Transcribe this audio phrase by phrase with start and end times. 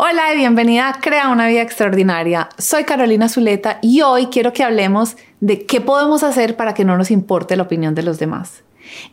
[0.00, 2.50] Hola y bienvenida a Crea una vida extraordinaria.
[2.56, 6.96] Soy Carolina Zuleta y hoy quiero que hablemos de qué podemos hacer para que no
[6.96, 8.62] nos importe la opinión de los demás.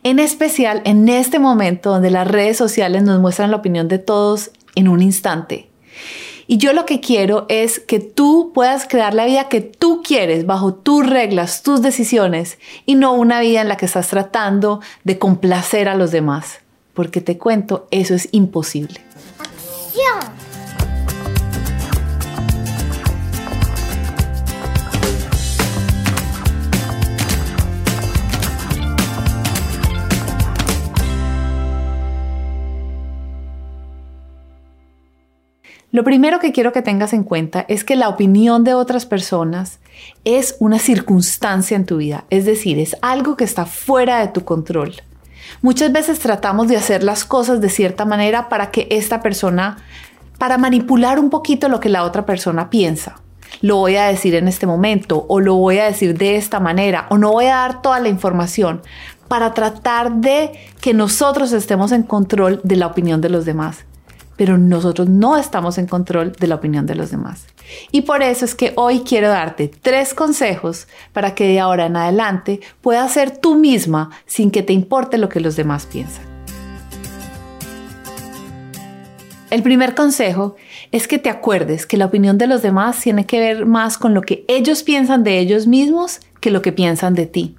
[0.04, 4.52] En especial en este momento donde las redes sociales nos muestran la opinión de todos
[4.76, 5.68] en un instante.
[6.46, 10.46] Y yo lo que quiero es que tú puedas crear la vida que tú quieres
[10.46, 15.18] bajo tus reglas, tus decisiones y no una vida en la que estás tratando de
[15.18, 16.60] complacer a los demás.
[16.94, 19.00] Porque te cuento, eso es imposible.
[19.40, 20.35] ¡Acción!
[35.96, 39.78] Lo primero que quiero que tengas en cuenta es que la opinión de otras personas
[40.26, 44.44] es una circunstancia en tu vida, es decir, es algo que está fuera de tu
[44.44, 44.92] control.
[45.62, 49.78] Muchas veces tratamos de hacer las cosas de cierta manera para que esta persona,
[50.36, 53.22] para manipular un poquito lo que la otra persona piensa.
[53.62, 57.06] Lo voy a decir en este momento o lo voy a decir de esta manera
[57.08, 58.82] o no voy a dar toda la información
[59.28, 63.86] para tratar de que nosotros estemos en control de la opinión de los demás
[64.36, 67.46] pero nosotros no estamos en control de la opinión de los demás.
[67.90, 71.96] Y por eso es que hoy quiero darte tres consejos para que de ahora en
[71.96, 76.24] adelante puedas ser tú misma sin que te importe lo que los demás piensan.
[79.48, 80.56] El primer consejo
[80.90, 84.12] es que te acuerdes que la opinión de los demás tiene que ver más con
[84.12, 87.56] lo que ellos piensan de ellos mismos que lo que piensan de ti.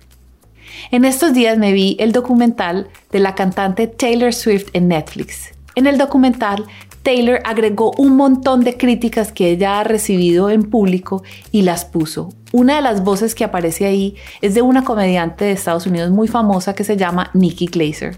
[0.92, 5.86] En estos días me vi el documental de la cantante Taylor Swift en Netflix en
[5.86, 6.66] el documental,
[7.04, 12.34] Taylor agregó un montón de críticas que ella ha recibido en público y las puso.
[12.52, 16.28] Una de las voces que aparece ahí es de una comediante de Estados Unidos muy
[16.28, 18.18] famosa que se llama Nikki Glaser.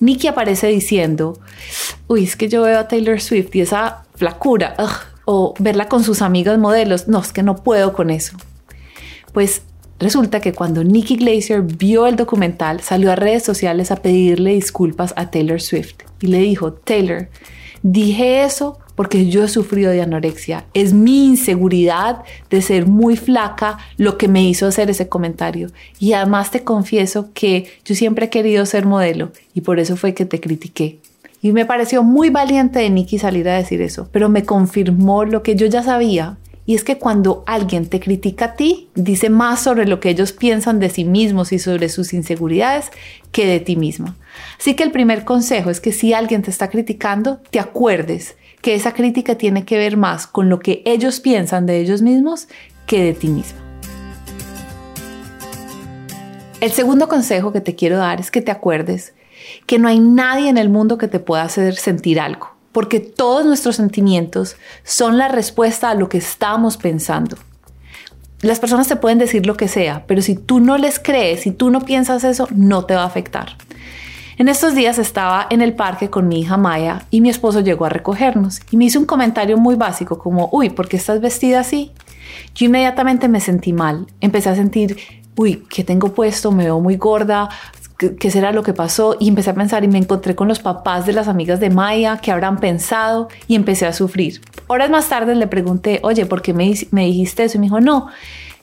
[0.00, 1.38] Nikki aparece diciendo,
[2.06, 4.74] uy, es que yo veo a Taylor Swift y esa flacura,
[5.26, 8.34] o verla con sus amigas modelos, no, es que no puedo con eso.
[9.34, 9.60] Pues
[9.98, 15.12] Resulta que cuando Nikki Glaser vio el documental, salió a redes sociales a pedirle disculpas
[15.16, 17.28] a Taylor Swift y le dijo, Taylor,
[17.82, 20.64] dije eso porque yo he sufrido de anorexia.
[20.74, 25.70] Es mi inseguridad de ser muy flaca lo que me hizo hacer ese comentario.
[25.98, 30.14] Y además te confieso que yo siempre he querido ser modelo y por eso fue
[30.14, 30.98] que te critiqué.
[31.42, 35.44] Y me pareció muy valiente de Nikki salir a decir eso, pero me confirmó lo
[35.44, 36.36] que yo ya sabía
[36.68, 40.32] y es que cuando alguien te critica a ti, dice más sobre lo que ellos
[40.32, 42.90] piensan de sí mismos y sobre sus inseguridades
[43.32, 44.14] que de ti mismo.
[44.58, 48.74] Así que el primer consejo es que si alguien te está criticando, te acuerdes que
[48.74, 52.48] esa crítica tiene que ver más con lo que ellos piensan de ellos mismos
[52.84, 53.58] que de ti mismo.
[56.60, 59.14] El segundo consejo que te quiero dar es que te acuerdes
[59.64, 63.44] que no hay nadie en el mundo que te pueda hacer sentir algo porque todos
[63.44, 67.36] nuestros sentimientos son la respuesta a lo que estamos pensando.
[68.40, 71.50] Las personas te pueden decir lo que sea, pero si tú no les crees, si
[71.50, 73.56] tú no piensas eso, no te va a afectar.
[74.36, 77.84] En estos días estaba en el parque con mi hija Maya y mi esposo llegó
[77.84, 81.58] a recogernos y me hizo un comentario muy básico como, uy, ¿por qué estás vestida
[81.58, 81.90] así?
[82.54, 84.98] Yo inmediatamente me sentí mal, empecé a sentir,
[85.34, 86.52] uy, ¿qué tengo puesto?
[86.52, 87.48] Me veo muy gorda,
[87.98, 91.04] qué será lo que pasó y empecé a pensar y me encontré con los papás
[91.04, 94.40] de las amigas de Maya que habrán pensado y empecé a sufrir.
[94.68, 97.56] Horas más tarde le pregunté, oye, ¿por qué me, me dijiste eso?
[97.56, 98.08] Y me dijo, no,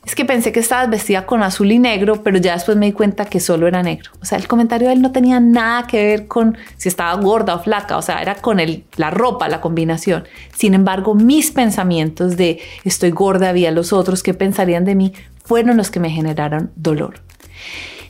[0.06, 2.92] es que pensé que estabas vestida con azul y negro, pero ya después me di
[2.92, 4.12] cuenta que solo era negro.
[4.22, 7.56] O sea, el comentario de él no tenía nada que ver con si estaba gorda
[7.56, 10.26] o flaca, o sea, era con el, la ropa, la combinación.
[10.56, 15.14] Sin embargo, mis pensamientos de estoy gorda, había los otros que pensarían de mí,
[15.44, 17.22] fueron los que me generaron dolor.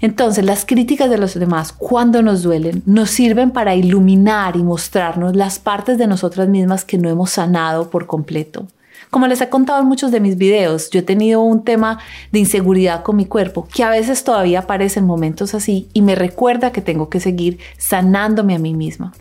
[0.01, 5.35] Entonces, las críticas de los demás, cuando nos duelen, nos sirven para iluminar y mostrarnos
[5.35, 8.67] las partes de nosotras mismas que no hemos sanado por completo.
[9.16, 12.00] Como les he contado en muchos de mis videos, yo he tenido un tema
[12.34, 16.16] de inseguridad con mi cuerpo que a veces todavía aparece en momentos así y me
[16.16, 19.14] recuerda que tengo que seguir sanándome a mí misma.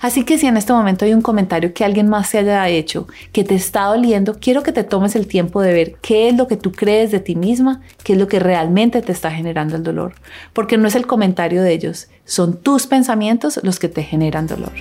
[0.00, 3.08] Así que si en este momento hay un comentario que alguien más se haya hecho
[3.32, 6.48] que te está doliendo, quiero que te tomes el tiempo de ver qué es lo
[6.48, 9.82] que tú crees de ti misma, qué es lo que realmente te está generando el
[9.82, 10.14] dolor.
[10.54, 14.72] Porque no es el comentario de ellos, son tus pensamientos los que te generan dolor.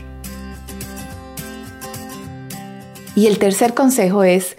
[3.14, 4.56] Y el tercer consejo es,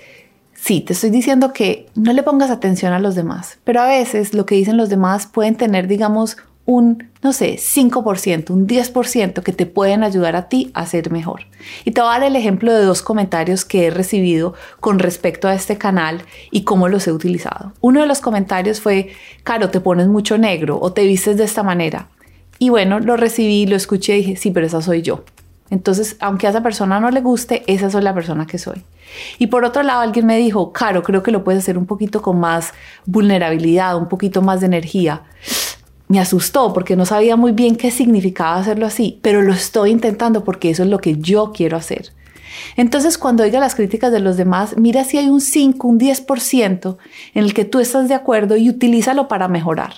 [0.63, 4.33] sí, te estoy diciendo que no le pongas atención a los demás, pero a veces
[4.33, 9.53] lo que dicen los demás pueden tener, digamos, un, no sé, 5%, un 10% que
[9.53, 11.47] te pueden ayudar a ti a ser mejor.
[11.85, 15.49] Y te voy a dar el ejemplo de dos comentarios que he recibido con respecto
[15.49, 16.23] a este canal
[16.53, 17.73] y cómo los he utilizado.
[17.81, 19.11] Uno de los comentarios fue,
[19.43, 22.09] Caro, te pones mucho negro o te vistes de esta manera.
[22.61, 25.25] Y bueno, lo recibí, lo escuché y dije, sí, pero esa soy yo.
[25.71, 28.85] Entonces, aunque a esa persona no le guste, esa soy la persona que soy.
[29.39, 32.23] Y por otro lado, alguien me dijo, Caro, creo que lo puedes hacer un poquito
[32.23, 32.73] con más
[33.07, 35.23] vulnerabilidad, un poquito más de energía.
[36.09, 40.45] Me asustó porque no sabía muy bien qué significaba hacerlo así, pero lo estoy intentando
[40.45, 42.13] porque eso es lo que yo quiero hacer.
[42.77, 46.97] Entonces, cuando oiga las críticas de los demás, mira si hay un 5, un 10%
[47.35, 49.95] en el que tú estás de acuerdo y utilízalo para mejorar.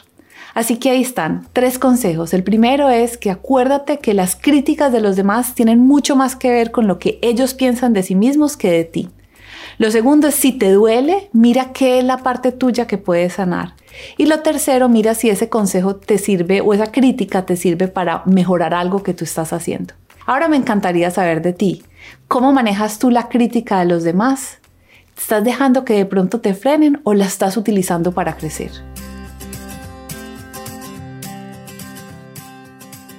[0.54, 2.32] Así que ahí están, tres consejos.
[2.32, 6.50] El primero es que acuérdate que las críticas de los demás tienen mucho más que
[6.50, 9.08] ver con lo que ellos piensan de sí mismos que de ti.
[9.78, 13.74] Lo segundo es si te duele, mira qué es la parte tuya que puedes sanar.
[14.16, 18.22] Y lo tercero, mira si ese consejo te sirve o esa crítica te sirve para
[18.24, 19.94] mejorar algo que tú estás haciendo.
[20.26, 21.82] Ahora me encantaría saber de ti.
[22.28, 24.58] ¿Cómo manejas tú la crítica de los demás?
[25.18, 28.70] ¿Estás dejando que de pronto te frenen o la estás utilizando para crecer?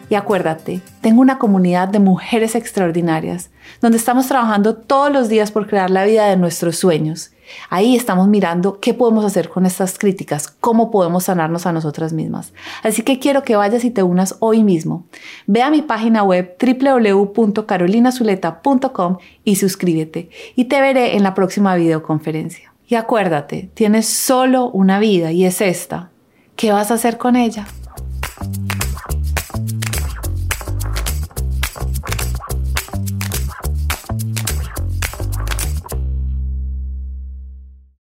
[0.09, 3.49] Y acuérdate, tengo una comunidad de mujeres extraordinarias,
[3.81, 7.31] donde estamos trabajando todos los días por crear la vida de nuestros sueños.
[7.69, 12.53] Ahí estamos mirando qué podemos hacer con estas críticas, cómo podemos sanarnos a nosotras mismas.
[12.83, 15.05] Así que quiero que vayas y te unas hoy mismo.
[15.47, 20.29] Ve a mi página web www.carolinazuleta.com y suscríbete.
[20.55, 22.71] Y te veré en la próxima videoconferencia.
[22.87, 26.11] Y acuérdate, tienes solo una vida y es esta.
[26.55, 27.65] ¿Qué vas a hacer con ella?